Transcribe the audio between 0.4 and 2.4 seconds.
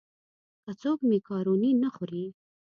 که څوک مېکاروني نه خوري.